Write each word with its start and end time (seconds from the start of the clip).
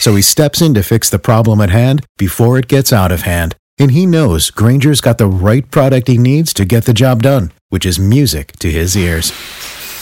So 0.00 0.14
he 0.14 0.22
steps 0.22 0.60
in 0.60 0.74
to 0.74 0.82
fix 0.82 1.10
the 1.10 1.18
problem 1.18 1.60
at 1.60 1.70
hand 1.70 2.04
before 2.16 2.58
it 2.58 2.68
gets 2.68 2.92
out 2.92 3.12
of 3.12 3.22
hand. 3.22 3.56
And 3.78 3.90
he 3.90 4.06
knows 4.06 4.50
Granger's 4.50 5.00
got 5.00 5.18
the 5.18 5.26
right 5.26 5.70
product 5.70 6.08
he 6.08 6.18
needs 6.18 6.52
to 6.54 6.64
get 6.64 6.84
the 6.84 6.94
job 6.94 7.22
done, 7.22 7.52
which 7.68 7.84
is 7.84 7.98
music 7.98 8.52
to 8.60 8.70
his 8.70 8.96
ears. 8.96 9.32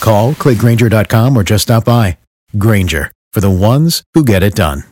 Call, 0.01 0.35
clickgranger.com, 0.35 1.37
or 1.37 1.43
just 1.43 1.65
stop 1.65 1.85
by. 1.85 2.19
Granger, 2.57 3.11
for 3.33 3.41
the 3.41 3.51
ones 3.51 4.03
who 4.15 4.25
get 4.25 4.43
it 4.43 4.55
done. 4.55 4.85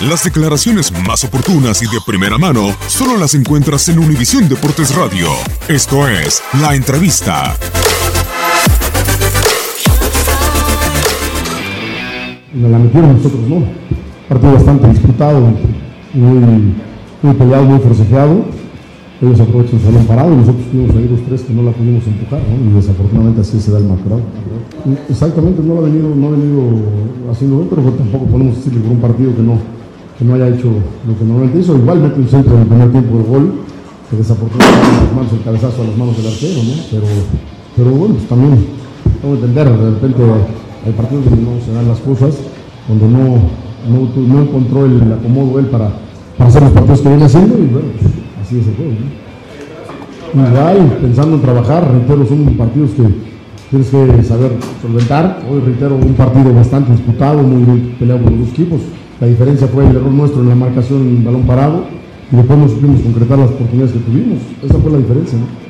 Las 0.00 0.24
declaraciones 0.24 0.92
más 0.92 1.24
oportunas 1.24 1.82
y 1.82 1.86
de 1.86 2.00
primera 2.06 2.38
mano 2.38 2.74
solo 2.88 3.18
las 3.18 3.34
encuentras 3.34 3.86
en 3.90 3.98
Univisión 3.98 4.48
Deportes 4.48 4.94
Radio. 4.94 5.28
Esto 5.68 6.08
es 6.08 6.42
La 6.54 6.74
Entrevista. 6.74 7.54
Nos 12.52 12.70
la 12.70 12.78
metieron 12.80 13.12
nosotros, 13.14 13.48
¿no? 13.48 13.62
Partido 14.28 14.54
bastante 14.54 14.88
disputado, 14.88 15.40
muy, 16.14 16.74
muy 17.22 17.34
peleado, 17.34 17.64
muy 17.64 17.78
forcejeado. 17.78 18.42
Ellos 19.22 19.38
aprovechan 19.38 19.76
el 19.76 19.84
salón 19.84 20.04
parado 20.06 20.32
y 20.32 20.36
nosotros 20.36 20.64
tuvimos 20.72 20.96
ahí 20.96 21.08
los 21.08 21.20
tres 21.26 21.42
que 21.42 21.52
no 21.52 21.62
la 21.62 21.70
pudimos 21.70 22.04
empujar, 22.06 22.40
¿no? 22.40 22.70
Y 22.70 22.74
desafortunadamente 22.74 23.42
así 23.42 23.60
se 23.60 23.70
da 23.70 23.78
el 23.78 23.84
marcador. 23.84 24.22
Exactamente, 25.08 25.62
no 25.62 25.74
lo 25.74 25.80
ha 25.80 25.84
venido, 25.84 26.08
no 26.16 26.26
ha 26.26 26.30
venido 26.30 26.62
haciendo 27.30 27.58
bien, 27.58 27.68
pero 27.70 27.82
tampoco 27.92 28.24
podemos 28.24 28.56
decirle 28.56 28.80
por 28.80 28.92
un 28.92 29.00
partido 29.00 29.36
que 29.36 29.42
no, 29.42 29.54
que 30.18 30.24
no 30.24 30.34
haya 30.34 30.48
hecho 30.48 30.72
lo 31.06 31.18
que 31.18 31.24
normalmente 31.24 31.60
hizo. 31.60 31.76
Igual 31.76 32.00
mete 32.00 32.18
un 32.18 32.28
centro 32.28 32.54
en 32.56 32.62
el 32.62 32.66
primer 32.66 32.90
tiempo 32.90 33.16
del 33.18 33.26
gol, 33.26 33.52
que 34.10 34.16
desafortunadamente 34.16 35.04
las 35.04 35.14
manos 35.14 35.32
el 35.32 35.42
cabezazo 35.44 35.82
a 35.82 35.86
las 35.86 35.96
manos 35.96 36.16
del 36.16 36.26
arquero, 36.26 36.62
¿no? 36.64 36.74
Pero, 36.90 37.06
pero 37.76 37.90
bueno, 37.94 38.14
pues 38.14 38.26
también 38.26 38.58
tengo 39.20 39.38
que 39.38 39.40
entender, 39.40 39.68
de 39.68 39.90
repente 39.90 40.22
hay 40.84 40.92
partidos 40.92 41.24
donde 41.26 41.42
no 41.42 41.60
se 41.64 41.72
dan 41.72 41.88
las 41.88 41.98
cosas, 42.00 42.36
donde 42.88 43.08
no, 43.08 43.36
no, 43.88 44.42
encontró 44.42 44.86
el 44.86 45.12
acomodo 45.12 45.58
él 45.58 45.66
para, 45.66 45.90
para 46.36 46.48
hacer 46.48 46.62
los 46.62 46.72
partidos 46.72 47.00
que 47.00 47.08
viene 47.08 47.24
haciendo 47.24 47.58
y 47.58 47.66
bueno, 47.66 47.88
pues, 47.98 48.12
así 48.42 48.58
es 48.58 48.66
el 48.66 48.74
juego. 48.76 48.92
Igual, 50.32 50.98
pensando 51.02 51.36
en 51.36 51.42
trabajar, 51.42 51.90
reitero, 51.90 52.24
son 52.24 52.44
partidos 52.56 52.90
que 52.90 53.02
tienes 53.70 53.88
que 53.88 54.22
saber 54.22 54.52
solventar. 54.80 55.42
Hoy 55.50 55.60
reitero, 55.60 55.96
un 55.96 56.14
partido 56.14 56.54
bastante 56.54 56.92
disputado, 56.92 57.42
muy 57.42 57.62
bien 57.64 57.96
peleado 57.98 58.22
por 58.22 58.32
los 58.32 58.40
dos 58.40 58.50
equipos. 58.50 58.80
La 59.20 59.26
diferencia 59.26 59.66
fue 59.66 59.88
el 59.88 59.96
error 59.96 60.10
nuestro 60.10 60.40
en 60.42 60.48
la 60.48 60.54
marcación 60.54 61.00
en 61.00 61.24
balón 61.24 61.42
parado 61.42 61.84
y 62.32 62.36
después 62.36 62.58
no 62.58 62.68
supimos 62.68 63.00
concretar 63.00 63.38
las 63.38 63.50
oportunidades 63.50 63.92
que 63.92 63.98
tuvimos. 63.98 64.38
Esa 64.62 64.78
fue 64.78 64.92
la 64.92 64.98
diferencia. 64.98 65.38
¿no? 65.38 65.69